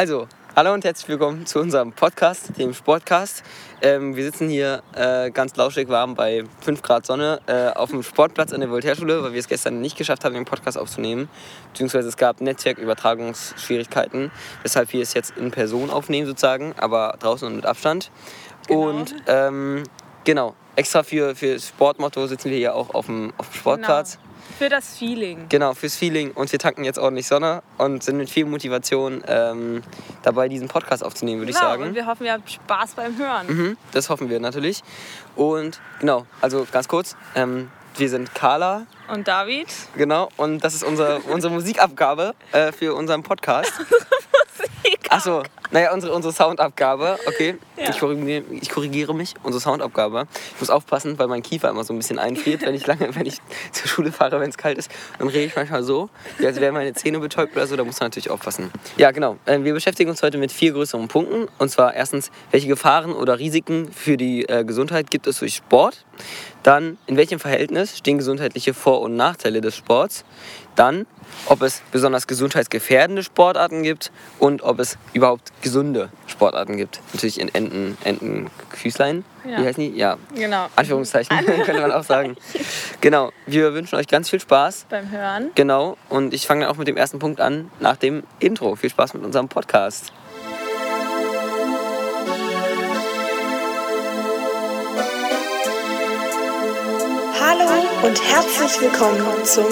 [0.00, 3.42] Also, hallo und herzlich willkommen zu unserem Podcast, dem Sportcast.
[3.82, 8.02] Ähm, wir sitzen hier äh, ganz lauschig warm bei 5 Grad Sonne äh, auf dem
[8.02, 11.28] Sportplatz an der Voltaire-Schule, weil wir es gestern nicht geschafft haben, den Podcast aufzunehmen.
[11.72, 14.30] Beziehungsweise es gab Netzwerkübertragungsschwierigkeiten,
[14.62, 18.10] weshalb wir es jetzt in Person aufnehmen sozusagen, aber draußen und mit Abstand.
[18.68, 18.88] Genau.
[18.88, 19.82] Und ähm,
[20.24, 24.16] genau, extra für, für Sportmotto sitzen wir hier auch auf dem, auf dem Sportplatz.
[24.16, 24.29] Genau.
[24.60, 25.46] Für das Feeling.
[25.48, 26.32] Genau, fürs Feeling.
[26.32, 29.82] Und wir tanken jetzt ordentlich Sonne und sind mit viel Motivation ähm,
[30.22, 31.82] dabei, diesen Podcast aufzunehmen, würde ich Genau, sagen.
[31.84, 33.46] und wir hoffen, ihr habt Spaß beim Hören.
[33.46, 34.82] Mhm, das hoffen wir natürlich.
[35.34, 39.68] Und genau, also ganz kurz, ähm, wir sind Carla, Und David?
[39.96, 43.72] genau, und das ist unsere, unsere Musikabgabe äh, für unseren Podcast.
[45.08, 47.56] Achso, naja, unsere, unsere Soundabgabe, okay.
[47.76, 47.90] Ja.
[47.90, 50.26] Ich, korrigiere, ich korrigiere mich, unsere Soundabgabe.
[50.54, 53.26] Ich muss aufpassen, weil mein Kiefer immer so ein bisschen einfriert, wenn ich lange, wenn
[53.26, 53.38] ich
[53.72, 54.90] zur Schule fahre, wenn es kalt ist.
[55.18, 58.00] Dann rede ich manchmal so, wie als wären meine Zähne betäubt oder so, da muss
[58.00, 58.70] man natürlich aufpassen.
[58.96, 59.36] Ja, genau.
[59.46, 61.48] Äh, Wir beschäftigen uns heute mit vier größeren Punkten.
[61.58, 66.04] Und zwar erstens, welche Gefahren oder Risiken für die äh, Gesundheit gibt es durch Sport?
[66.62, 70.24] Dann, in welchem Verhältnis stehen gesundheitliche Vor- und Nachteile des Sports?
[70.76, 71.06] Dann,
[71.46, 77.00] ob es besonders gesundheitsgefährdende Sportarten gibt und ob es überhaupt gesunde Sportarten gibt.
[77.12, 79.24] Natürlich in Enten, Entenfüßlein.
[79.44, 79.58] Ja.
[79.58, 79.98] Wie heißen die?
[79.98, 80.18] Ja.
[80.34, 80.66] Genau.
[80.76, 82.36] Anführungszeichen, könnte man auch sagen.
[83.00, 83.32] Genau.
[83.46, 84.84] Wir wünschen euch ganz viel Spaß.
[84.90, 85.50] Beim Hören.
[85.54, 85.96] Genau.
[86.10, 88.76] Und ich fange dann auch mit dem ersten Punkt an, nach dem Intro.
[88.76, 90.12] Viel Spaß mit unserem Podcast.
[97.40, 99.66] Hallo und herzlich willkommen zum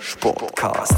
[0.00, 0.94] Sportcast.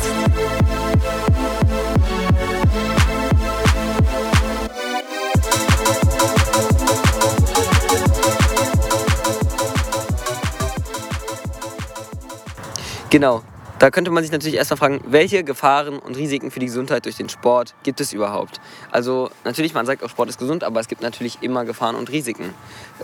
[13.11, 13.43] Genau.
[13.79, 17.17] Da könnte man sich natürlich erstmal fragen, welche Gefahren und Risiken für die Gesundheit durch
[17.17, 18.59] den Sport gibt es überhaupt?
[18.91, 22.11] Also natürlich, man sagt auch, Sport ist gesund, aber es gibt natürlich immer Gefahren und
[22.11, 22.55] Risiken.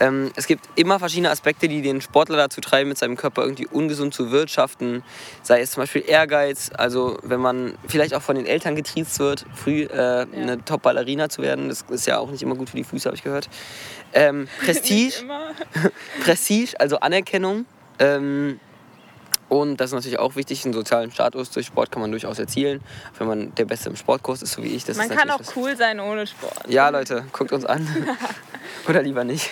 [0.01, 3.67] Ähm, es gibt immer verschiedene Aspekte, die den Sportler dazu treiben, mit seinem Körper irgendwie
[3.67, 5.02] ungesund zu wirtschaften.
[5.42, 9.45] Sei es zum Beispiel Ehrgeiz, also wenn man vielleicht auch von den Eltern getriezt wird,
[9.55, 12.85] früh äh, eine Top-Ballerina zu werden, das ist ja auch nicht immer gut für die
[12.85, 13.51] Füße, habe ich gehört.
[14.14, 15.25] Ähm, Prestige.
[16.25, 17.67] Prestige, also Anerkennung.
[17.98, 18.58] Ähm,
[19.52, 22.80] und das ist natürlich auch wichtig, einen sozialen Status durch Sport kann man durchaus erzielen.
[23.18, 24.86] Wenn man der Beste im Sportkurs ist, so wie ich.
[24.86, 26.55] Das Man kann auch cool sein ohne Sport.
[26.68, 27.86] Ja, Leute, guckt uns an.
[28.89, 29.51] Oder lieber nicht.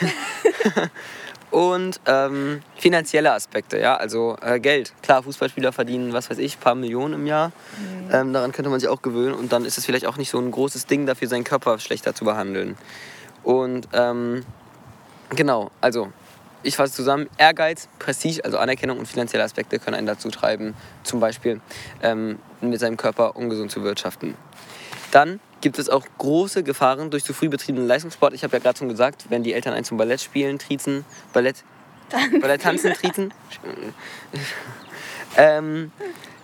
[1.51, 4.95] Und ähm, finanzielle Aspekte, ja, also äh, Geld.
[5.03, 7.49] Klar, Fußballspieler verdienen, was weiß ich, ein paar Millionen im Jahr.
[7.49, 8.09] Mhm.
[8.11, 9.35] Ähm, daran könnte man sich auch gewöhnen.
[9.35, 12.15] Und dann ist es vielleicht auch nicht so ein großes Ding dafür, seinen Körper schlechter
[12.15, 12.79] zu behandeln.
[13.43, 14.47] Und ähm,
[15.29, 16.11] genau, also
[16.63, 21.21] ich fasse zusammen, Ehrgeiz, Prestige, also Anerkennung und finanzielle Aspekte können einen dazu treiben, zum
[21.21, 21.61] Beispiel
[22.03, 24.35] ähm, mit seinem Körper ungesund zu wirtschaften.
[25.11, 28.35] Dann gibt es auch große Gefahren durch zu früh betriebenen Leistungssport.
[28.35, 31.65] Ich habe ja gerade schon gesagt, wenn die Eltern einen zum Ballett spielen, triezen, Ballett,
[32.41, 33.33] Ballett tanzen, triezen.
[35.37, 35.93] ähm,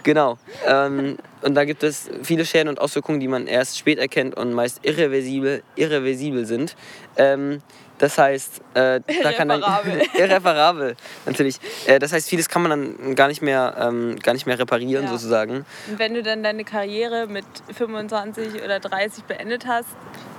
[0.03, 0.39] genau.
[0.67, 4.53] Ähm, und da gibt es viele Schäden und Auswirkungen, die man erst spät erkennt und
[4.53, 6.77] meist irreversibel, irreversibel sind.
[7.17, 7.63] Ähm,
[7.99, 9.61] das heißt, äh, da kann dann
[10.15, 10.97] Irreparabel.
[11.25, 11.59] natürlich.
[11.87, 15.05] Äh, das heißt, vieles kann man dann gar nicht mehr, ähm, gar nicht mehr reparieren
[15.05, 15.11] Ja.
[15.11, 15.65] sozusagen.
[15.91, 19.89] Und wenn du dann deine Karriere mit 25 oder 30 beendet hast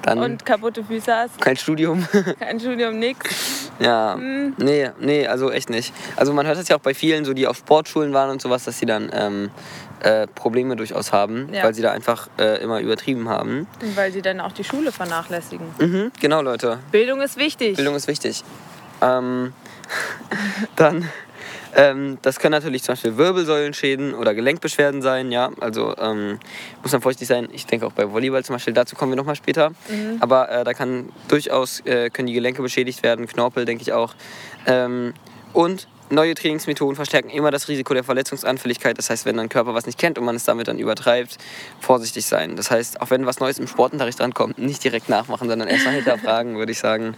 [0.03, 2.07] Dann und kaputte Füße hast, kein Studium.
[2.40, 3.72] kein Studium, nix.
[3.79, 4.56] Ja, Hm.
[4.57, 5.94] nee, nee, also echt nicht.
[6.16, 8.63] Also man hört das ja auch bei vielen, so die auf Sportschulen waren und sowas,
[8.63, 9.51] dass sie dann ähm,
[10.02, 11.63] äh, Probleme durchaus haben, Ja.
[11.63, 13.68] weil sie da einfach äh, immer übertrieben haben.
[13.81, 15.68] Und weil sie dann auch die Schule vernachlässigen.
[15.80, 16.80] Mhm, genau, Leute.
[16.91, 17.75] Bildung ist wichtig.
[17.78, 18.44] Bildung ist wichtig.
[19.02, 19.53] Ähm,
[20.75, 21.08] dann,
[21.75, 25.52] ähm, das können natürlich zum Beispiel Wirbelsäulenschäden oder Gelenkbeschwerden sein, ja.
[25.59, 26.40] Also ähm,
[26.81, 27.47] muss man vorsichtig sein.
[27.52, 29.72] Ich denke auch bei Volleyball zum Beispiel, dazu kommen wir nochmal später.
[30.19, 34.14] Aber äh, da kann durchaus, äh, können die Gelenke beschädigt werden, Knorpel, denke ich auch.
[34.66, 35.14] Ähm,
[35.53, 38.97] und neue Trainingsmethoden verstärken immer das Risiko der Verletzungsanfälligkeit.
[38.97, 41.38] Das heißt, wenn dein Körper was nicht kennt und man es damit dann übertreibt,
[41.79, 42.56] vorsichtig sein.
[42.56, 45.93] Das heißt, auch wenn was Neues im Sportunterricht drankommt, nicht direkt nachmachen, sondern erst mal
[45.93, 47.16] hinterfragen, würde ich sagen.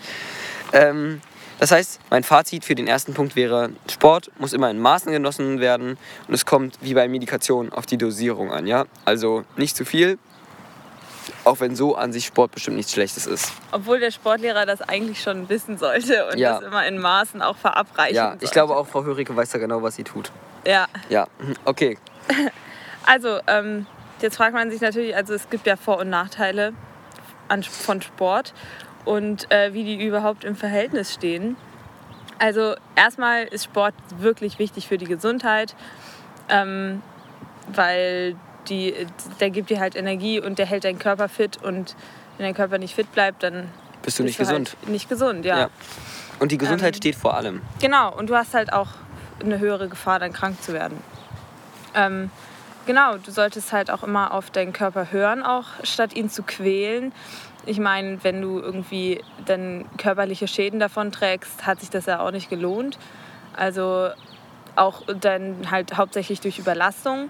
[0.73, 1.21] Ähm,
[1.59, 5.59] das heißt, mein Fazit für den ersten Punkt wäre, Sport muss immer in Maßen genossen
[5.59, 5.97] werden
[6.27, 8.65] und es kommt wie bei Medikation auf die Dosierung an.
[8.65, 8.85] Ja?
[9.03, 10.17] Also nicht zu viel,
[11.45, 13.51] auch wenn so an sich Sport bestimmt nichts Schlechtes ist.
[13.71, 16.55] Obwohl der Sportlehrer das eigentlich schon wissen sollte und Ja.
[16.59, 18.45] das immer in Maßen auch verabreichen Ja, sollte.
[18.45, 20.31] ich glaube auch, Frau Hörike weiß da genau, was sie tut.
[20.65, 21.27] Ja, Ja,
[21.65, 21.97] okay.
[23.05, 23.85] also ähm,
[24.21, 26.73] jetzt fragt man sich natürlich, also es gibt ja Vor- und Nachteile
[27.47, 28.53] an, von Sport
[29.05, 31.55] und äh, wie die überhaupt im Verhältnis stehen.
[32.37, 35.75] Also erstmal ist Sport wirklich wichtig für die Gesundheit,
[36.49, 37.01] ähm,
[37.67, 38.35] weil
[38.69, 38.93] die,
[39.39, 41.95] der gibt dir halt Energie und der hält deinen Körper fit und
[42.37, 43.69] wenn dein Körper nicht fit bleibt, dann
[44.01, 44.75] Bist du nicht bist gesund.
[44.81, 45.59] Halt nicht gesund, ja.
[45.59, 45.69] Ja.
[46.39, 47.61] Und die Gesundheit Ähm, steht vor allem.
[47.81, 48.87] Genau, und du hast halt auch
[49.43, 51.01] eine höhere Gefahr, dann krank zu werden.
[51.95, 52.31] Ähm,
[52.85, 57.11] genau, du solltest halt auch immer auf deinen Körper hören, auch statt ihn zu quälen.
[57.65, 62.31] Ich meine, wenn du irgendwie dann körperliche Schäden davon trägst, hat sich das ja auch
[62.31, 62.97] nicht gelohnt.
[63.55, 64.09] Also
[64.75, 67.29] auch dann halt hauptsächlich durch Überlastung.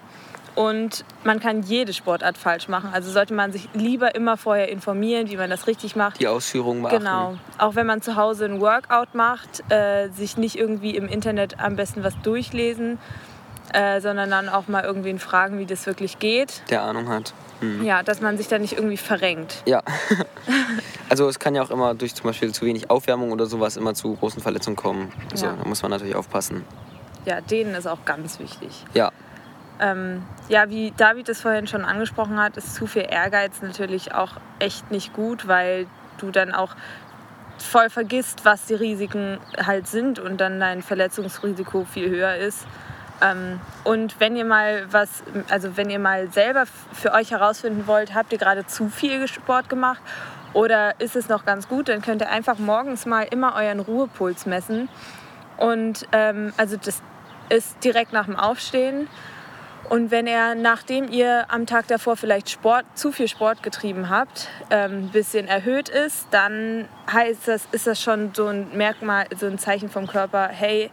[0.60, 2.90] Und man kann jede Sportart falsch machen.
[2.92, 6.20] Also sollte man sich lieber immer vorher informieren, wie man das richtig macht.
[6.20, 6.98] Die Ausführungen beachten.
[6.98, 7.38] Genau.
[7.58, 11.78] Auch wenn man zu Hause ein Workout macht, äh, sich nicht irgendwie im Internet am
[11.78, 12.98] besten was durchlesen,
[13.72, 16.62] äh, sondern dann auch mal irgendwen fragen, wie das wirklich geht.
[16.70, 17.34] Der Ahnung hat.
[17.62, 17.86] Hm.
[17.86, 19.64] Ja, dass man sich da nicht irgendwie verrenkt.
[19.66, 19.82] Ja.
[21.10, 23.94] also es kann ja auch immer durch zum Beispiel zu wenig Aufwärmung oder sowas immer
[23.94, 25.14] zu großen Verletzungen kommen.
[25.32, 25.54] Also Ja.
[25.56, 26.66] da muss man natürlich aufpassen.
[27.24, 28.84] Ja, denen ist auch ganz wichtig.
[28.94, 29.14] Ja.
[29.80, 34.34] Ähm, ja, wie David es vorhin schon angesprochen hat, ist zu viel Ehrgeiz natürlich auch
[34.60, 35.88] echt nicht gut, weil
[36.18, 36.76] du dann auch
[37.58, 42.66] voll vergisst, was die Risiken halt sind und dann dein Verletzungsrisiko viel höher ist.
[43.22, 48.14] Ähm, und wenn ihr mal was, also wenn ihr mal selber für euch herausfinden wollt,
[48.14, 50.02] habt ihr gerade zu viel Sport gemacht
[50.54, 54.46] oder ist es noch ganz gut, dann könnt ihr einfach morgens mal immer euren Ruhepuls
[54.46, 54.90] messen.
[55.58, 57.02] Und ähm, also das
[57.50, 59.08] ist direkt nach dem Aufstehen.
[59.88, 64.48] Und wenn er, nachdem ihr am Tag davor vielleicht Sport, zu viel Sport getrieben habt,
[64.70, 69.48] ein ähm, bisschen erhöht ist, dann heißt das, ist das schon so ein Merkmal, so
[69.48, 70.92] ein Zeichen vom Körper, hey,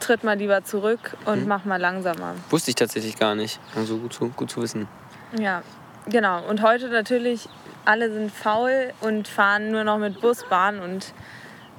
[0.00, 2.34] tritt mal lieber zurück und mach mal langsamer.
[2.50, 3.60] Wusste ich tatsächlich gar nicht.
[3.76, 4.88] Also gut zu, gut zu wissen.
[5.38, 5.62] Ja,
[6.06, 6.42] genau.
[6.44, 7.48] Und heute natürlich,
[7.84, 11.12] alle sind faul und fahren nur noch mit Bus, Bahn und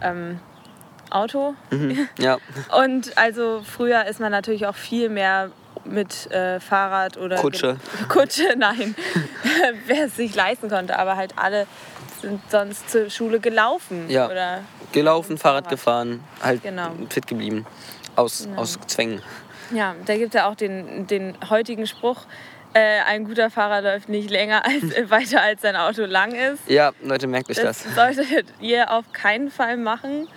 [0.01, 0.39] ähm,
[1.09, 1.55] Auto.
[1.71, 2.07] Mhm.
[2.19, 2.37] Ja.
[2.81, 5.51] Und also früher ist man natürlich auch viel mehr
[5.85, 7.77] mit äh, Fahrrad oder Kutsche.
[8.09, 8.95] Kutsche, nein,
[9.87, 11.67] wer es sich leisten konnte, aber halt alle
[12.21, 14.25] sind sonst zur Schule gelaufen Ja.
[14.29, 14.61] oder
[14.91, 15.69] Gelaufen, Fahrrad Fahrrad.
[15.69, 16.91] gefahren, halt Genau.
[17.09, 17.65] fit geblieben.
[18.15, 18.61] Aus, Genau.
[18.61, 19.21] aus Zwängen.
[19.71, 22.21] ja, da gibt es ja auch den, den heutigen Spruch,
[22.73, 26.67] äh, ein guter Fahrer läuft nicht länger als, äh, weiter als sein Auto lang ist.
[26.69, 27.95] Ja, Leute, merkt euch Das das.
[27.95, 30.27] solltet ihr auf keinen Fall machen.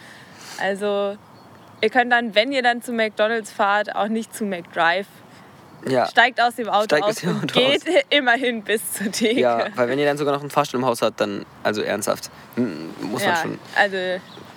[0.61, 1.17] Also
[1.81, 5.06] ihr könnt dann, wenn ihr dann zu McDonald's fahrt, auch nicht zu McDrive.
[5.87, 6.07] Ja.
[6.07, 9.41] Steigt aus dem Auto Steigt aus aus dem und Auto geht immerhin bis zur Theke.
[9.41, 12.31] Ja, weil wenn ihr dann sogar noch einen Fahrstuhl im Haus habt, dann, also ernsthaft,
[12.57, 13.59] muss man Ja, schon.
[13.77, 13.97] also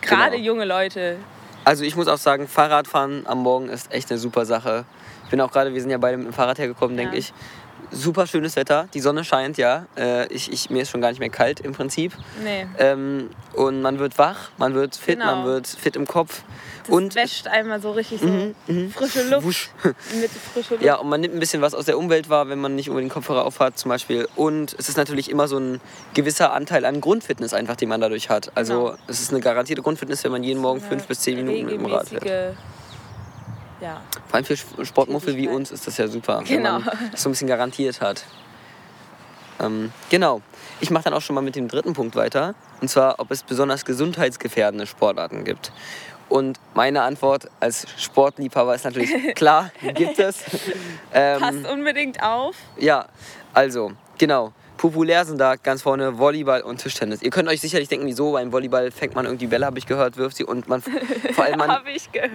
[0.01, 0.43] gerade Genau.
[0.47, 1.17] junge Leute.
[1.63, 4.83] Also ich muss auch sagen, Fahrradfahren am Morgen ist echt eine super Sache.
[5.25, 7.19] Ich bin auch gerade, wir sind ja beide mit dem Fahrrad hergekommen, denke Ja.
[7.19, 7.33] ich.
[7.93, 9.85] Super schönes Wetter, die Sonne scheint, ja.
[9.97, 12.13] Äh, ich, ich, mir ist schon gar nicht mehr kalt im Prinzip.
[12.43, 15.35] Nee, Ähm, und man wird wach, man wird fit, Genau.
[15.35, 16.41] man wird fit im Kopf.
[16.83, 18.91] das und wäscht einmal so richtig so Mhm, mhm.
[18.91, 19.69] frische Luft Wusch.
[19.83, 20.85] mit frische Luft.
[20.85, 23.11] Ja, und man nimmt ein bisschen was aus der Umwelt wahr, wenn man nicht unbedingt
[23.13, 24.27] Kopfhörer aufhat zum Beispiel.
[24.37, 25.81] Und es ist natürlich immer so ein
[26.13, 28.51] gewisser Anteil an Grundfitness einfach, den man dadurch hat.
[28.55, 28.97] Also Genau.
[29.07, 31.85] es ist eine garantierte Grundfitness, wenn man jeden Morgen fünf bis zehn Minuten mit dem
[31.87, 32.55] Rad fährt.
[33.81, 36.75] Ja, Vor allem für Sp- Sportmuffel wie uns ist das ja super, Genau.
[36.77, 38.23] wenn man das so ein bisschen garantiert hat.
[39.59, 40.41] Ähm, genau.
[40.79, 42.55] Ich mache dann auch schon mal mit dem dritten Punkt weiter.
[42.81, 45.71] Und zwar, ob es besonders gesundheitsgefährdende Sportarten gibt.
[46.29, 50.37] Und meine Antwort als Sportliebhaber ist natürlich klar, gibt es.
[51.13, 52.55] Ähm, passt unbedingt auf.
[52.77, 53.07] ja,
[53.53, 54.53] also, genau.
[54.81, 57.21] Populär sind da ganz vorne Volleyball und Tischtennis.
[57.21, 60.17] Ihr könnt euch sicherlich denken, wieso beim Volleyball fängt man irgendwie Bälle, habe ich gehört,
[60.17, 60.81] wirft sie und man
[61.33, 61.69] vor allem man,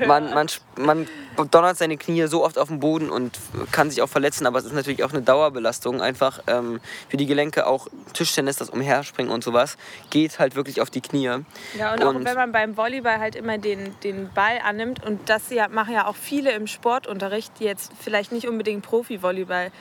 [0.06, 0.48] man,
[0.78, 3.36] man, man donnert seine Knie so oft auf den Boden und
[3.72, 7.26] kann sich auch verletzen, aber es ist natürlich auch eine Dauerbelastung einfach ähm, für die
[7.26, 7.66] Gelenke.
[7.66, 9.76] Auch Tischtennis, das Umherspringen und sowas,
[10.10, 11.24] geht halt wirklich auf die Knie.
[11.76, 15.28] Ja, und, auch Und- wenn man beim Volleyball halt immer den, den Ball annimmt und
[15.28, 19.72] das ja, machen ja auch viele im Sportunterricht, die jetzt vielleicht nicht unbedingt Profi-Volleyball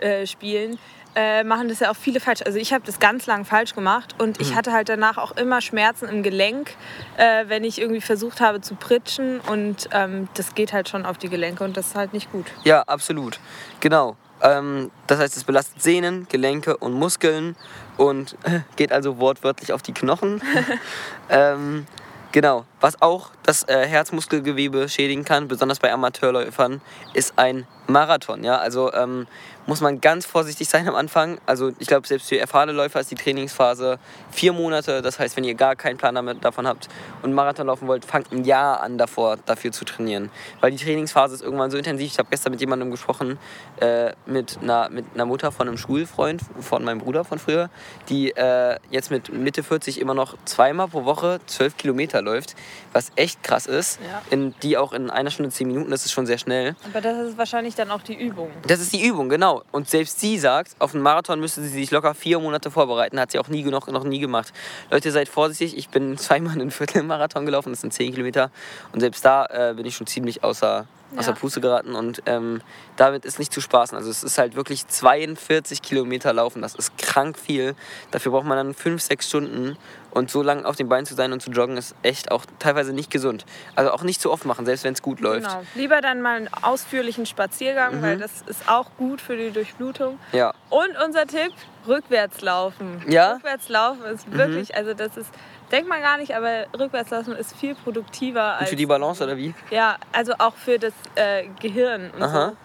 [0.00, 0.78] äh, spielen,
[1.16, 2.42] äh, machen das ja auch viele falsch.
[2.44, 4.46] Also ich habe das ganz lang falsch gemacht und Mhm.
[4.46, 6.74] ich hatte halt danach auch immer Schmerzen im Gelenk,
[7.16, 11.18] äh, wenn ich irgendwie versucht habe zu pritschen und ähm, das geht halt schon auf
[11.18, 12.46] die Gelenke und das ist halt nicht gut.
[12.64, 13.38] Ja, absolut.
[13.80, 14.16] Genau.
[14.42, 17.56] Ähm, das heißt, es belastet Sehnen, Gelenke und Muskeln
[17.96, 18.36] und
[18.76, 20.42] geht also wortwörtlich auf die Knochen.
[21.30, 21.86] ähm,
[22.32, 22.64] genau.
[22.80, 26.80] Was auch das äh, Herzmuskelgewebe schädigen kann, besonders bei Amateurläufern,
[27.14, 28.42] ist ein Marathon.
[28.44, 28.58] Ja?
[28.58, 29.26] Also ähm,
[29.66, 31.38] muss man ganz vorsichtig sein am Anfang.
[31.46, 33.98] Also ich glaube, selbst für erfahrene Läufer ist die Trainingsphase
[34.30, 35.02] vier Monate.
[35.02, 36.88] Das heißt, wenn ihr gar keinen Plan damit, davon habt
[37.22, 40.30] und Marathon laufen wollt, fangt ein Jahr an davor, dafür zu trainieren.
[40.60, 42.06] Weil die Trainingsphase ist irgendwann so intensiv.
[42.12, 43.38] Ich habe gestern mit jemandem gesprochen,
[43.80, 47.70] äh, mit, einer, mit einer Mutter von einem Schulfreund, von meinem Bruder von früher,
[48.08, 52.54] die äh, jetzt mit Mitte 40 immer noch zweimal pro Woche zwölf Kilometer läuft.
[52.92, 53.98] was echt krass ist.
[54.00, 54.22] Ja.
[54.30, 56.76] In, die auch in einer Stunde zehn Minuten, das ist schon sehr schnell.
[56.84, 58.50] Aber das ist wahrscheinlich dann auch die Übung.
[58.66, 59.53] Das ist die Übung, genau.
[59.72, 63.18] Und selbst sie sagt, auf einen Marathon müsste sie sich locker vier Monate vorbereiten.
[63.20, 64.52] Hat sie auch nie noch, noch nie gemacht.
[64.90, 65.76] Leute, seid vorsichtig.
[65.76, 68.50] Ich bin zweimal einen Viertelmarathon gelaufen, das sind zehn Kilometer.
[68.92, 71.36] Und selbst da äh, bin ich schon ziemlich außer, außer Ja.
[71.36, 71.94] Puste geraten.
[71.94, 72.60] Und ähm,
[72.96, 73.96] damit ist nicht zu spaßen.
[73.96, 76.62] Also es ist halt wirklich 42 Kilometer laufen.
[76.62, 77.74] Das ist krank viel.
[78.10, 79.76] Dafür braucht man dann fünf, sechs Stunden.
[80.10, 82.92] Und so lange auf den Beinen zu sein und zu joggen ist echt auch teilweise
[82.92, 83.44] nicht gesund.
[83.74, 85.48] Also auch nicht zu oft machen, selbst wenn es gut läuft.
[85.48, 85.62] Genau.
[85.74, 90.20] Lieber dann mal einen ausführlichen Spaziergang, weil das ist auch gut für die Durchblutung.
[90.30, 90.54] Ja.
[90.70, 91.52] Und unser Tipp,
[91.88, 93.02] rückwärts laufen.
[93.08, 93.32] Ja?
[93.34, 95.30] Rückwärts laufen ist wirklich, also das ist,
[95.72, 98.70] denkt man gar nicht, aber rückwärts laufen ist viel produktiver Und als...
[98.70, 99.54] für die Balance oder wie?
[99.70, 102.48] Ja, also auch für das äh, Gehirn und Aha.
[102.50, 102.56] so.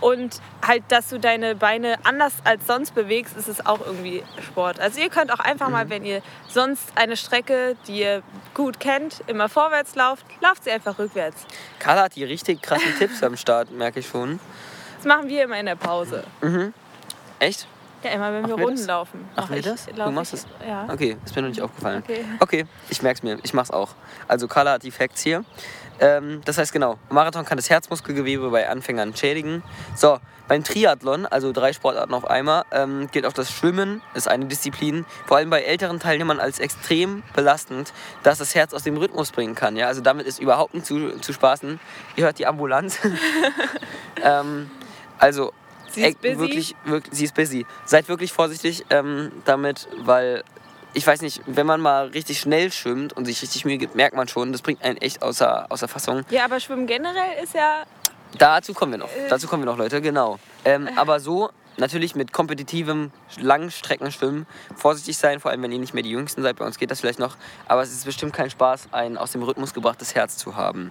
[0.00, 4.78] Und halt, dass du deine Beine anders als sonst bewegst, ist es auch irgendwie Sport.
[4.78, 5.72] Also ihr könnt auch einfach Mhm.
[5.72, 8.22] mal, wenn ihr sonst eine Strecke, die ihr
[8.54, 11.44] gut kennt, immer vorwärts lauft, lauft sie einfach rückwärts.
[11.80, 14.38] Carla hat die richtig krassen Tipps am Start, merke ich schon.
[14.98, 16.22] Das machen wir immer in der Pause.
[17.40, 17.66] Echt?
[18.02, 18.86] Ja, immer wenn wir Runden das?
[18.86, 19.28] laufen.
[19.36, 19.86] Mach wir das?
[19.86, 20.66] Du machst ich- es?
[20.66, 20.86] Ja.
[20.90, 22.02] Okay, ist mir noch nicht aufgefallen.
[22.04, 22.24] Okay.
[22.40, 23.38] Okay, ich merk's mir.
[23.42, 23.90] Ich mach's auch.
[24.28, 25.44] Also Carla hat die Facts hier.
[26.00, 29.64] Ähm, das heißt genau, Marathon kann das Herzmuskelgewebe bei Anfängern schädigen.
[29.96, 34.46] So, beim Triathlon, also drei Sportarten auf einmal, ähm, gilt auch das Schwimmen, ist eine
[34.46, 39.32] Disziplin, vor allem bei älteren Teilnehmern als extrem belastend, dass das Herz aus dem Rhythmus
[39.32, 39.76] bringen kann.
[39.76, 39.88] Ja?
[39.88, 41.80] Also damit ist überhaupt nicht zu, zu spaßen.
[42.16, 43.00] Ihr hört die Ambulanz.
[44.24, 44.70] ähm,
[45.18, 45.52] also
[45.90, 46.38] Sie ist busy.
[46.38, 47.66] Wirklich, wirklich, sie ist busy.
[47.84, 50.44] Seid wirklich vorsichtig ähm, damit, weil
[50.94, 54.16] ich weiß nicht, wenn man mal richtig schnell schwimmt und sich richtig Mühe gibt, merkt
[54.16, 56.24] man schon, das bringt einen echt außer, außer Fassung.
[56.30, 57.84] Ja, aber Schwimmen generell ist ja
[58.36, 59.08] Dazu kommen wir noch.
[59.08, 59.28] Äh.
[59.28, 60.38] Dazu kommen wir noch, Leute, genau.
[60.64, 66.02] Ähm, aber so natürlich mit kompetitivem Langstreckenschwimmen vorsichtig sein, vor allem wenn ihr nicht mehr
[66.02, 66.56] die Jüngsten seid.
[66.56, 67.36] Bei uns geht das vielleicht noch.
[67.66, 70.90] Aber es ist bestimmt kein Spaß, ein aus dem Rhythmus gebrachtes Herz zu haben.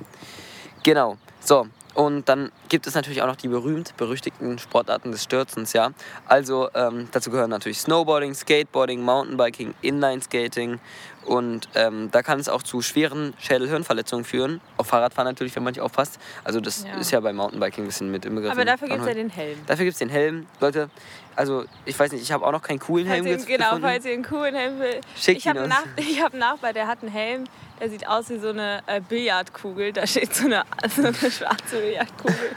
[0.83, 1.17] Genau.
[1.47, 1.67] So.
[1.93, 5.91] Und dann gibt es natürlich auch noch die berühmt-berüchtigten Sportarten des Stürzens, ja.
[6.27, 10.79] Also ähm, dazu gehören natürlich Snowboarding, Skateboarding, Mountainbiking, Inline-Skating
[11.25, 14.61] und ähm, da kann es auch zu schweren Schädel-Hirnverletzungen führen.
[14.77, 16.19] Auf Fahrradfahren natürlich, wenn man nicht aufpasst.
[16.43, 16.99] Also das Ja.
[16.99, 18.51] ist ja beim Mountainbiking ein bisschen mit im Begriff.
[18.51, 19.57] Aber dafür gibt es ja den Helm.
[19.65, 20.45] Dafür gibt es den Helm.
[20.59, 20.89] Leute,
[21.35, 23.69] also ich weiß nicht, ich habe auch noch keinen coolen Helm Falls ihr, ge- genau,
[23.71, 23.87] gefunden.
[23.87, 25.01] falls ihr einen coolen Helm will.
[25.15, 25.69] Schickt ich habe einen.
[25.69, 27.45] Nach ich hab einen Nachbar, der hat einen Helm,
[27.79, 29.93] der sieht aus wie so eine äh, Billardkugel.
[29.93, 30.63] Da steht so eine,
[30.95, 32.49] so eine schwarze Billardkugel.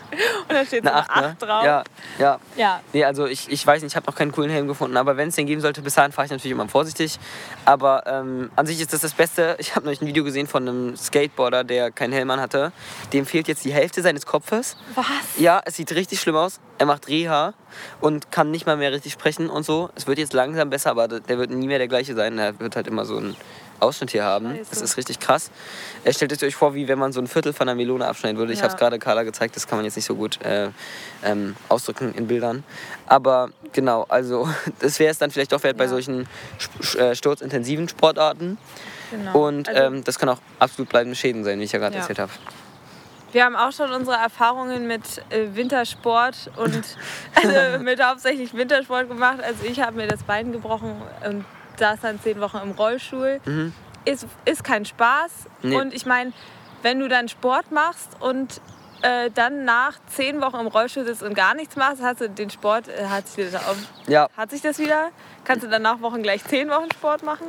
[0.49, 1.47] Und da steht so Eine eine 8, 8 ne?
[1.47, 1.65] drauf.
[1.65, 1.85] Ja,
[2.19, 2.41] ja.
[2.57, 2.81] ja.
[2.93, 5.29] Nee, also ich, ich weiß nicht, ich habe noch keinen coolen Helm gefunden, aber wenn
[5.29, 7.19] es den geben sollte, bis dahin fahre ich natürlich immer vorsichtig.
[7.65, 9.57] Aber ähm, an sich ist das das Beste.
[9.59, 12.73] Ich habe neulich ein Video gesehen von einem Skateboarder, der keinen Helm an hatte.
[13.13, 14.77] Dem fehlt jetzt die Hälfte seines Kopfes.
[14.95, 15.07] Was?
[15.39, 16.61] Ja, es sieht richtig schlimm aus.
[16.79, 17.53] Er macht Reha
[18.01, 19.91] und kann nicht mal mehr richtig sprechen und so.
[19.95, 22.39] Es wird jetzt langsam besser, aber der wird nie mehr der gleiche sein.
[22.39, 23.37] Er wird halt immer so einen
[23.81, 24.57] Ausschnitt hier haben.
[24.57, 24.71] Scheiße.
[24.71, 25.51] Das ist richtig krass.
[26.05, 28.39] Er stellt es euch vor, wie wenn man so ein Viertel von einer Melone abschneiden
[28.39, 28.53] würde.
[28.53, 28.65] Ich Ja.
[28.65, 30.69] habe es gerade Carla gezeigt, das kann man jetzt nicht so gut äh,
[31.25, 32.65] ähm, ausdrücken in Bildern.
[33.07, 34.49] Aber genau, also
[34.81, 35.91] das wäre es dann vielleicht doch wert bei Ja.
[35.91, 36.27] solchen
[36.61, 38.59] sp- äh, sturzintensiven Sportarten.
[39.11, 39.47] Genau.
[39.47, 42.01] Und Also- ähm, das kann auch absolut bleibende Schäden sein, wie ich ja gerade Ja.
[42.01, 42.31] erzählt habe.
[43.33, 46.83] Wir haben auch schon unsere Erfahrungen mit äh, Wintersport und
[47.37, 49.39] also mit hauptsächlich Wintersport gemacht.
[49.41, 51.45] Also ich habe mir das Bein gebrochen und
[51.81, 53.41] saß dann zehn Wochen im Rollstuhl.
[54.05, 55.31] Ist, ist kein Spaß.
[55.63, 55.77] Nee.
[55.77, 56.33] Und ich meine,
[56.83, 58.61] wenn du dann Sport machst und
[59.03, 62.51] äh, dann nach zehn Wochen im Rollstuhl sitzt und gar nichts machst, hast du den
[62.51, 65.11] Sport, äh, hat, sich das, auch, Ja, hat sich das wieder?
[65.45, 67.47] Kannst du dann nach Wochen gleich zehn Wochen Sport machen?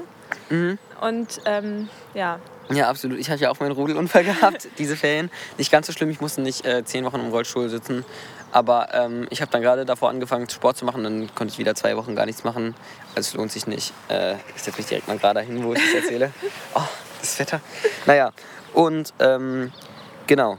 [0.49, 0.77] Mhm.
[1.01, 3.19] Und ähm, ja, Ja, absolut.
[3.19, 5.29] Ich hatte ja auch meinen Rudelunfall gehabt, diese Ferien.
[5.57, 8.05] Nicht ganz so schlimm, ich musste nicht äh, zehn Wochen im Rollstuhl sitzen.
[8.51, 11.03] Aber ähm, ich habe dann gerade davor angefangen, Sport zu machen.
[11.03, 12.75] Dann konnte ich wieder zwei Wochen gar nichts machen.
[13.15, 13.93] Also es lohnt sich nicht.
[14.09, 16.31] Äh, ich setze mich direkt mal gerade hin, wo ich das erzähle.
[16.75, 16.81] Oh,
[17.21, 17.61] das Wetter.
[18.05, 18.31] Naja,
[18.73, 19.71] und ähm,
[20.27, 20.57] genau.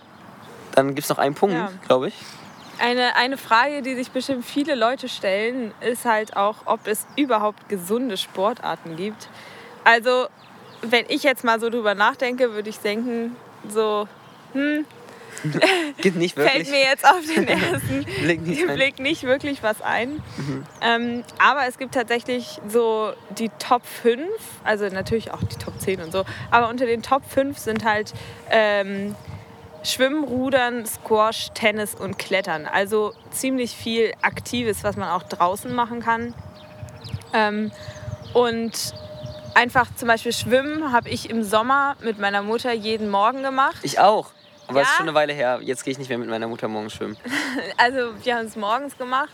[0.75, 1.70] Dann gibt es noch einen Punkt, Ja.
[1.87, 2.14] glaube ich.
[2.78, 7.68] Eine, eine Frage, die sich bestimmt viele Leute stellen, ist halt auch, ob es überhaupt
[7.68, 9.28] gesunde Sportarten gibt.
[9.84, 10.26] Also,
[10.80, 13.37] wenn ich jetzt mal so drüber nachdenke, würde ich denken,
[13.68, 14.08] so
[16.00, 16.70] Gibt nicht fällt wirklich.
[16.70, 18.66] mir jetzt auf den ersten Blick nicht.
[18.75, 20.22] Blick nicht wirklich was ein.
[20.80, 24.28] Ähm, aber es gibt tatsächlich so die Top 5,
[24.64, 28.12] also natürlich auch die Top 10 und so, aber unter den Top 5 sind halt
[28.50, 29.14] ähm,
[29.84, 32.66] Schwimmen, Rudern, Squash, Tennis und Klettern.
[32.66, 36.34] Also ziemlich viel Aktives, was man auch draußen machen kann.
[37.32, 37.72] Ähm,
[38.32, 38.94] und
[39.54, 43.78] einfach zum Beispiel Schwimmen habe ich im Sommer mit meiner Mutter jeden Morgen gemacht.
[43.82, 44.30] Ich auch.
[44.69, 44.97] Aber es ist Ja?
[44.99, 45.61] schon eine Weile her.
[45.62, 47.16] Jetzt gehe ich nicht mehr mit meiner Mutter morgens schwimmen.
[47.76, 49.31] Also wir haben es morgens gemacht.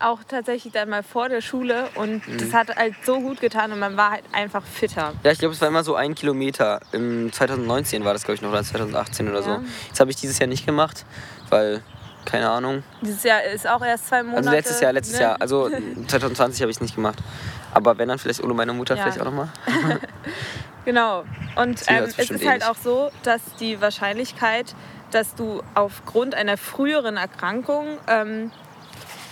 [0.00, 2.38] auch tatsächlich dann mal vor der Schule und Mhm.
[2.38, 5.12] das hat halt so gut getan und man war halt einfach fitter.
[5.22, 6.80] Ja, ich glaube, es war immer so ein Kilometer.
[6.90, 9.42] Im 2019 war das, glaube ich, noch, oder 2018 oder Ja.
[9.44, 9.60] so.
[9.90, 11.04] Das habe ich dieses Jahr nicht gemacht,
[11.50, 11.82] weil,
[12.24, 12.82] keine Ahnung.
[13.02, 14.38] Dieses Jahr ist auch erst zwei Monate.
[14.38, 15.22] Also letztes Jahr, letztes ne?
[15.22, 15.36] Jahr.
[15.40, 15.68] Also
[16.08, 17.18] 2020 habe ich es nicht gemacht.
[17.72, 19.02] Aber wenn dann vielleicht ohne meine Mutter Ja.
[19.02, 19.50] vielleicht auch nochmal.
[20.84, 21.24] Genau.
[21.56, 22.64] Und ähm, es ist halt ähnlich.
[22.64, 24.74] auch so, dass die Wahrscheinlichkeit,
[25.10, 28.50] dass du aufgrund einer früheren Erkrankung, ähm,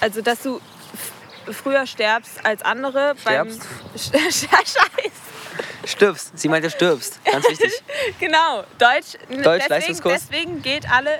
[0.00, 0.60] also dass du
[1.50, 3.60] früher sterbst als andere Sterbst?
[4.12, 4.76] beim Scheiß.
[5.84, 6.38] Stirbst.
[6.38, 7.20] Sie meinte stirbst.
[7.24, 7.72] Ganz wichtig.
[8.20, 9.16] Genau, Deutsch.
[9.42, 11.10] Deutsch, deswegen, deswegen geht alle,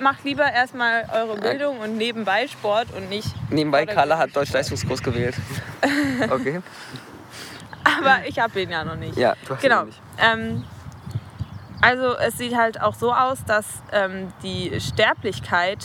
[0.00, 3.28] macht lieber erstmal eure Bildung und nebenbei Sport und nicht.
[3.50, 5.34] Nebenbei, Carla hat Deutsch-Leistungskurs gewählt.
[6.30, 6.60] Okay.
[7.84, 9.16] Aber ich habe ihn ja noch nicht.
[9.16, 9.80] Ja, du hast ihn Genau.
[9.80, 10.00] noch nicht.
[10.18, 10.64] Ähm,
[11.80, 15.84] also es sieht halt auch so aus, dass ähm, die Sterblichkeit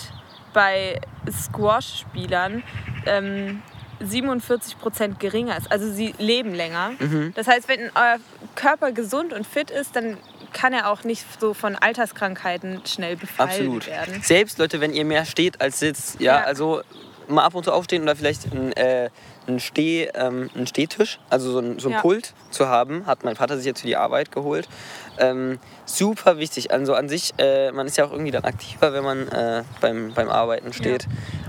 [0.53, 2.63] bei Squash-Spielern
[3.06, 3.62] ähm,
[4.01, 5.72] 47% geringer ist.
[5.72, 6.91] Also sie leben länger.
[7.00, 7.34] Mhm.
[7.36, 8.18] Das heißt, wenn euer
[8.56, 10.18] Körper gesund und fit ist, dann
[10.53, 13.88] kann er auch nicht so von Alterskrankheiten schnell befallen Absolut.
[13.88, 14.22] werden.
[14.22, 16.44] Selbst Leute, wenn ihr mehr steht als sitzt, ja, Ja.
[16.46, 16.82] also
[17.27, 19.10] mal ab und zu aufstehen oder vielleicht ein, äh,
[19.50, 22.01] ein, Steh, ähm, einen Stehtisch, also so ein, so ein Ja.
[22.01, 24.70] Pult zu haben, hat mein Vater sich jetzt für die Arbeit geholt.
[25.18, 26.72] Ähm, super wichtig.
[26.72, 30.13] Also an sich, äh, man ist ja auch irgendwie dann aktiver, wenn man äh, beim,
[30.13, 31.08] beim Arbeiten steht.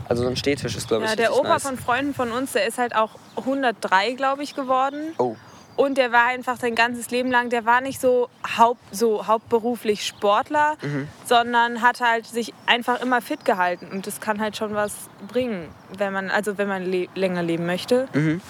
[0.09, 1.63] Also so ein Stehtisch ist, glaube ich, Ja, der Opa nice.
[1.63, 5.13] von Freunden von uns, der ist halt auch 103, glaube ich, geworden.
[5.19, 5.37] Oh,
[5.81, 10.07] Und der war einfach sein ganzes Leben lang, der war nicht so, haupt, so hauptberuflich
[10.07, 11.09] Sportler, Mhm.
[11.25, 13.89] sondern hat halt sich einfach immer fit gehalten.
[13.91, 14.93] Und das kann halt schon was
[15.27, 18.09] bringen, wenn man, also wenn man le länger leben möchte.
[18.13, 18.43] Mhm.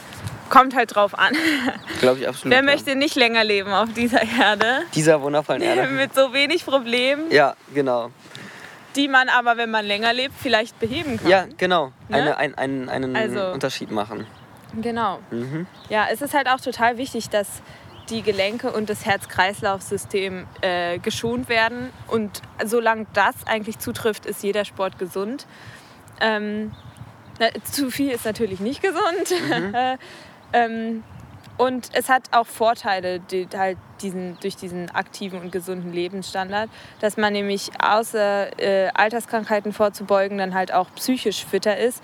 [0.49, 1.35] Kommt halt drauf an.
[2.01, 2.53] glaube ich absolut.
[2.53, 4.81] Wer möchte nicht länger leben auf dieser Erde?
[4.97, 5.87] Dieser wundervollen Erde.
[5.87, 8.11] Mit so wenig Problemen, Ja, genau.
[8.97, 11.31] die man aber, wenn man länger lebt, vielleicht beheben kann.
[11.31, 11.93] Ja, genau.
[12.09, 12.17] Ne?
[12.17, 14.27] Eine, ein, ein, einen Also- Unterschied machen.
[14.75, 15.21] Genau.
[15.31, 15.67] Mhm.
[15.89, 17.63] Ja, es ist halt auch total wichtig, dass
[18.11, 21.91] die Gelenke und das Herz-Kreislauf-System äh, geschont werden.
[22.09, 25.47] Und solange das eigentlich zutrifft, ist jeder Sport gesund.
[26.21, 26.73] Ähm,
[27.39, 29.33] na, zu viel ist natürlich nicht gesund.
[30.53, 31.05] ähm,
[31.57, 37.17] und es hat auch Vorteile, die, halt diesen, durch diesen aktiven und gesunden Lebensstandard, dass
[37.17, 42.03] man nämlich außer äh, Alterskrankheiten vorzubeugen, dann halt auch psychisch fitter ist.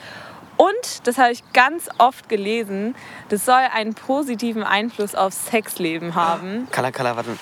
[0.56, 2.94] Und, das habe ich ganz oft gelesen,
[3.28, 6.68] das soll einen positiven Einfluss aufs Sexleben haben.
[6.72, 7.36] Kala, Kala, warte.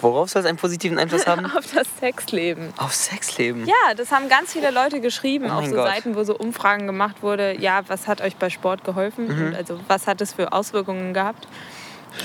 [0.00, 1.46] Worauf soll es einen positiven Einfluss haben?
[1.56, 2.74] Auf das Sexleben.
[2.76, 3.66] Auf Sexleben.
[3.66, 5.88] Ja, das haben ganz viele Leute geschrieben Oh auf so Gott.
[5.88, 7.56] Seiten, wo so Umfragen gemacht wurde.
[7.58, 9.28] Ja, was hat euch bei Sport geholfen?
[9.28, 9.46] Mhm.
[9.46, 11.48] Und also was hat es für Auswirkungen gehabt?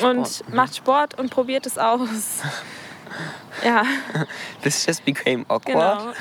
[0.01, 0.55] Und Sport, mhm.
[0.55, 2.09] macht Sport und probiert es aus.
[3.63, 3.83] ja,
[4.61, 5.65] This just became awkward.
[5.65, 6.13] genau.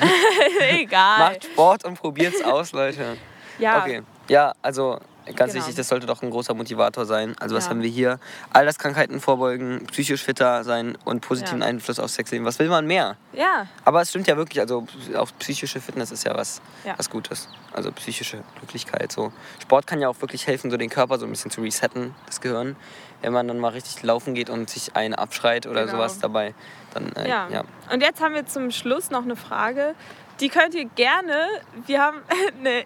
[0.69, 1.19] Egal.
[1.31, 3.17] Macht Sport und probiert's aus, Leute.
[3.59, 4.01] Ja, Okay.
[4.27, 4.99] Ja, also
[5.35, 5.61] ganz Genau.
[5.63, 7.35] wichtig, das sollte doch ein großer Motivator sein.
[7.39, 7.69] Also was Ja.
[7.71, 8.19] haben wir hier?
[8.51, 11.67] Alterskrankheiten vorbeugen, psychisch fitter sein und positiven Ja.
[11.67, 12.45] Einfluss aufs Sexleben.
[12.45, 13.15] Was will man mehr?
[13.33, 16.93] ja, Aber es stimmt ja wirklich, also auch psychische Fitness ist ja was, Ja.
[16.97, 17.47] was Gutes.
[17.73, 19.11] Also psychische Glücklichkeit.
[19.11, 19.31] So.
[19.61, 22.41] Sport kann ja auch wirklich helfen, so den Körper so ein bisschen zu resetten, das
[22.41, 22.75] Gehirn.
[23.21, 25.97] Wenn man dann mal richtig laufen geht und sich einen abschreit oder Genau.
[25.97, 26.53] sowas dabei,
[26.93, 27.47] dann äh, ja.
[27.49, 27.63] ja.
[27.91, 29.93] Und jetzt haben wir zum Schluss noch eine Frage.
[30.39, 31.47] Die könnt ihr gerne,
[31.85, 32.17] wir haben
[32.59, 32.83] eine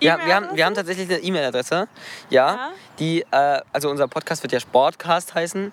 [0.00, 1.88] Ja, wir, haben, wir haben tatsächlich eine E-Mail-Adresse.
[2.30, 2.70] Ja, Ja.
[2.98, 5.72] Die, äh, also unser Podcast wird ja Sportcast heißen.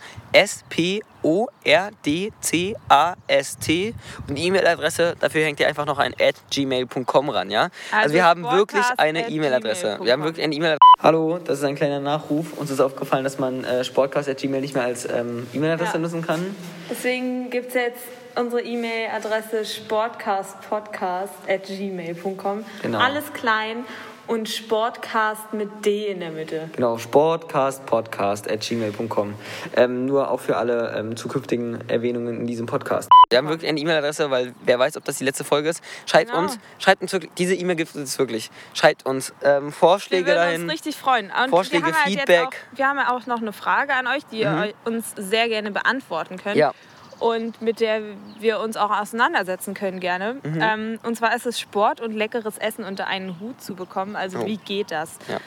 [2.55, 3.93] S-P-O-R-D-C-A-S-T.
[4.27, 7.63] Und die E-Mail-Adresse, dafür hängt ihr einfach noch ein at gmail.com ran, ja?
[7.63, 9.99] Also, Also wir haben wirklich eine E-Mail-Adresse.
[10.01, 10.79] Wir haben wirklich eine E-Mail-Adresse.
[11.01, 12.53] Hallo, das ist ein kleiner Nachruf.
[12.57, 15.99] Uns ist aufgefallen, dass man äh, Sportcast.gmail nicht mehr als ähm, E-Mail-Adresse Ja.
[15.99, 16.55] nutzen kann.
[16.89, 18.03] Deswegen gibt es jetzt
[18.35, 22.65] unsere E-Mail-Adresse sportcastpodcast.gmail.com.
[22.81, 22.99] Genau.
[22.99, 23.83] Alles klein
[24.27, 26.69] und Sportcast mit D in der Mitte.
[26.75, 29.35] Genau, sportcastpodcast.gmail.com.
[29.75, 33.09] Ähm, nur auch für alle ähm, zukünftigen Erwähnungen in diesem Podcast.
[33.29, 35.83] Wir haben wirklich eine E-Mail-Adresse, weil wer weiß, ob das die letzte Folge ist.
[36.05, 36.43] Schreibt Genau.
[36.43, 38.49] uns, schreibt uns wirklich, diese E-Mail gibt es wirklich.
[38.73, 40.61] Schreibt uns ähm, Vorschläge Wir würden dahin.
[40.63, 41.31] uns richtig freuen.
[41.31, 42.39] Und Vorschläge, wir haben halt Feedback.
[42.39, 45.47] Jetzt auch, wir haben ja auch noch eine Frage an euch, die ihr uns sehr
[45.49, 46.55] gerne beantworten könnt.
[46.55, 46.73] Ja.
[47.19, 48.01] Und mit der
[48.39, 50.35] wir uns auch auseinandersetzen können gerne.
[50.43, 50.59] Mhm.
[50.61, 54.15] Ähm, und zwar ist es Sport und leckeres Essen unter einen Hut zu bekommen.
[54.15, 54.45] Also Oh.
[54.45, 55.17] wie geht das?
[55.29, 55.37] Ja.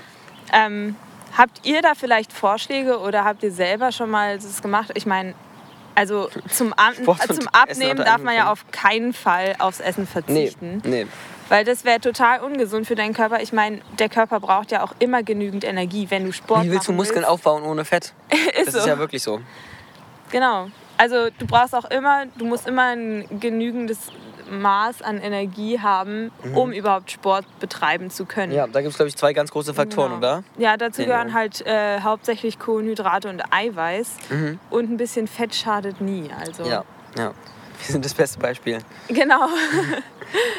[0.52, 0.96] Ähm,
[1.36, 4.90] habt ihr da vielleicht Vorschläge oder habt ihr selber schon mal das gemacht?
[4.94, 5.34] Ich meine,
[5.94, 6.94] also zum, Ab
[7.28, 10.82] äh, zum Abnehmen darf man ja auf keinen Fall aufs Essen Nee, verzichten.
[10.84, 11.06] nee.
[11.50, 13.40] Weil das wäre total ungesund für deinen Körper.
[13.42, 16.88] Ich meine, der Körper braucht ja auch immer genügend Energie, wenn du Sport Wie willst
[16.88, 17.30] du Muskeln willst.
[17.30, 18.12] aufbauen ohne Fett?
[18.58, 18.80] Ist Das so.
[18.80, 19.40] ist ja wirklich so.
[20.30, 20.68] Genau.
[20.98, 23.98] Also du brauchst auch immer, du musst immer ein genügendes
[24.50, 28.50] Maß an Energie haben, um überhaupt Sport betreiben zu können.
[28.52, 28.56] Mhm.
[28.58, 30.18] Ja, da gibt es, glaube ich, zwei ganz große Faktoren, Genau.
[30.18, 30.44] oder?
[30.56, 31.12] Ja, dazu Genau.
[31.14, 34.16] gehören halt äh, hauptsächlich Kohlenhydrate und Eiweiß.
[34.30, 34.58] Mhm.
[34.70, 36.30] Und ein bisschen Fett schadet nie.
[36.40, 36.84] Also Ja,
[37.16, 37.32] ja.
[37.86, 38.78] Wir sind das beste Beispiel.
[39.08, 39.46] genau.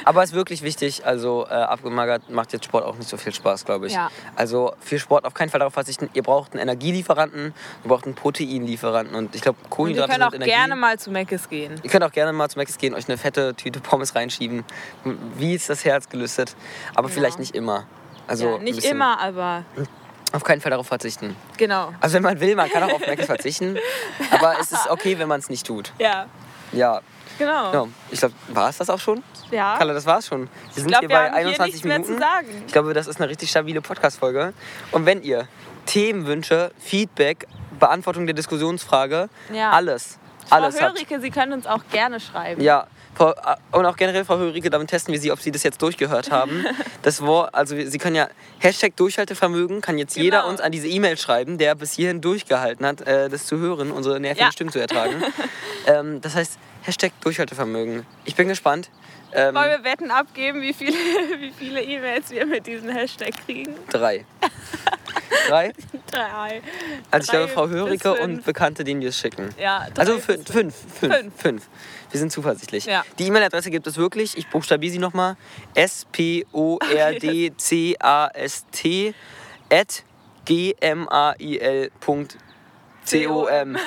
[0.03, 3.33] Aber es ist wirklich wichtig, also äh, abgemagert macht jetzt Sport auch nicht so viel
[3.33, 3.93] Spaß, glaube ich.
[3.93, 4.09] Ja.
[4.35, 6.09] Also für Sport auf keinen Fall darauf verzichten.
[6.13, 7.53] Ihr braucht einen Energielieferanten,
[7.83, 10.51] ihr braucht einen Proteinlieferanten und ich glaube Und ihr Kohlenhydrate könnt auch sind Energie.
[10.57, 11.79] gerne mal zu Meckes gehen.
[11.83, 14.63] Ihr könnt auch gerne mal zum Max gehen, euch eine fette Tüte Pommes reinschieben.
[15.37, 16.55] Wie ist das Herz gelüstet?
[16.95, 17.13] Aber Ja.
[17.13, 17.85] vielleicht nicht immer.
[18.27, 19.65] Also ja, nicht immer, aber
[20.31, 21.35] Auf keinen Fall darauf verzichten.
[21.57, 21.93] genau.
[21.99, 23.77] Also wenn man will, man kann auch auf Mac verzichten.
[24.31, 25.91] Aber es ist okay, wenn man es nicht tut.
[25.97, 26.27] Ja,
[26.71, 27.01] Ja,
[27.37, 27.73] genau.
[27.73, 27.87] ja.
[28.11, 29.23] ich glaube, war es das auch schon?
[29.51, 29.75] Ja.
[29.77, 30.41] Carla, das war's schon.
[30.41, 30.49] Wir
[30.83, 32.13] sind ich glaube, hier wir bei haben hier 21 nichts mehr Minuten.
[32.15, 32.63] zu sagen.
[32.67, 34.53] Ich glaube, das ist eine richtig stabile Podcast-Folge.
[34.91, 35.47] Und wenn ihr
[35.85, 37.47] Themenwünsche, Feedback,
[37.79, 39.71] Beantwortung der Diskussionsfrage, Ja.
[39.71, 40.95] alles, Frau alles habt.
[40.97, 42.61] Hörike, Sie können uns auch gerne schreiben.
[42.61, 42.87] Ja,
[43.19, 46.65] und auch generell, Frau Hörige, damit testen wir Sie, ob Sie das jetzt durchgehört haben.
[47.01, 48.27] Das Wort, also Sie können ja
[48.59, 50.49] Hashtag Durchhaltevermögen, kann jetzt jeder Genau.
[50.51, 54.19] uns an diese E-Mail schreiben, der bis hierhin durchgehalten hat, äh, das zu hören, unsere
[54.19, 54.51] nervigen Ja.
[54.51, 55.23] Stimmen zu ertragen.
[55.87, 58.05] ähm, das heißt, Hashtag Durchhaltevermögen.
[58.25, 58.89] Ich bin gespannt.
[59.31, 60.91] Ähm, Wollen wir Wetten abgeben, wie viele
[61.39, 63.75] wie viele E-Mails wir mit diesem Hashtag kriegen?
[63.89, 64.25] drei.
[65.47, 65.71] drei?
[66.11, 66.61] Drei.
[67.11, 69.49] Also ich Drei glaube, Frau Hörige und Bekannte, denen wir es schicken.
[69.59, 71.67] Ja, drei Also fünf, fünf, fünf, Fünf.
[72.11, 72.85] Wir sind zuversichtlich.
[72.85, 73.03] Ja.
[73.19, 74.37] Die E-Mail-Adresse gibt es wirklich.
[74.37, 75.35] Ich buchstabiere sie nochmal.
[77.89, 79.13] S-P-O-R-D-C-A-S-T
[79.71, 80.03] at
[80.45, 82.27] gmail.com.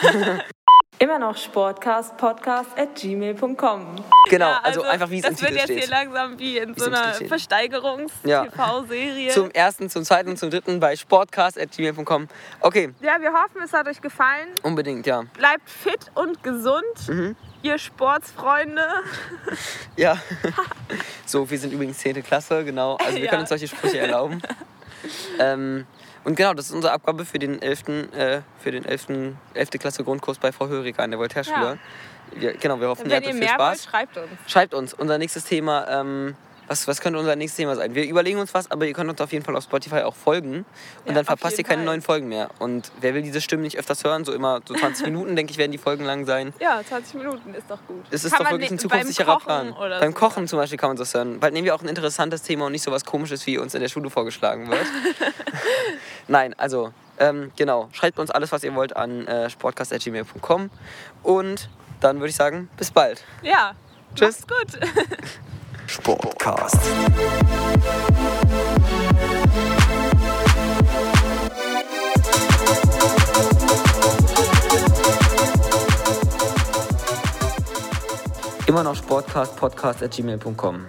[0.99, 3.97] Immer noch Sportcast, podcast at gmail.com.
[4.31, 5.91] Genau, Ja, also, einfach wie es im Das wird Titel jetzt hier steht.
[5.91, 7.29] langsam wie in so im einer Titel steht.
[7.29, 9.31] Versteigerungs-TV-Serie.
[9.33, 12.29] Zum ersten, zum zweiten und zum dritten bei sportcast.gmail.com.
[12.61, 14.47] Okay, Ja, wir hoffen, es hat euch gefallen.
[14.63, 15.23] unbedingt, ja.
[15.37, 17.35] Bleibt fit und gesund, Mhm.
[17.63, 18.83] Ihr Sportsfreunde.
[19.97, 20.19] Ja.
[21.27, 22.23] so, wir sind übrigens 10.
[22.23, 22.97] Klasse, genau.
[22.97, 23.31] Also wir Ja.
[23.31, 24.41] können uns solche Sprüche erlauben.
[25.39, 25.87] ähm,
[26.25, 28.13] und genau, das ist unsere Abgabe für den 11.
[28.15, 29.35] Äh, für den 11.
[29.55, 29.71] 11.
[29.79, 31.79] Klasse Grundkurs bei Frau Höriger an der Voltaire-Schule.
[32.35, 33.85] Wir, genau, wir hoffen, ihr Wenn hattet ihr viel mehr wollt, Spaß.
[33.85, 34.29] schreibt uns.
[34.47, 35.87] Schreibt uns unser nächstes Thema.
[35.89, 36.37] Ähm,
[36.69, 37.95] was, was könnte unser nächstes Thema sein?
[37.95, 40.59] Wir überlegen uns was, aber ihr könnt uns auf jeden Fall auf Spotify auch folgen.
[40.59, 40.67] Und
[41.07, 41.87] Ja, dann verpasst ihr keine Fall.
[41.87, 42.49] neuen Folgen mehr.
[42.59, 44.25] Und wer will diese Stimmen nicht öfters hören?
[44.25, 46.53] So immer so 20 Minuten, denke ich, werden die Folgen lang sein.
[46.61, 48.05] Ja, 20 Minuten ist doch gut.
[48.11, 49.75] Es ist Kann doch wirklich ein zukunftssicherer Plan.
[49.79, 50.19] Beim so.
[50.19, 51.41] Kochen zum Beispiel kann man das hören.
[51.41, 53.81] Bald nehmen wir auch ein interessantes Thema und nicht so was komisches, wie uns in
[53.81, 54.87] der Schule vorgeschlagen wird.
[56.29, 57.89] Nein, also, ähm, genau.
[57.93, 60.71] Schreibt uns alles, was ihr wollt, an äh, sportcast.gmail.com.
[61.23, 61.69] Und
[62.01, 63.23] dann würde ich sagen, bis bald.
[63.43, 63.73] Ja.
[64.15, 64.41] Tschüss.
[64.49, 64.81] Macht's gut.
[65.93, 66.79] Sportcast.
[78.67, 80.87] Immer noch sportcast, podcast.gmail.com.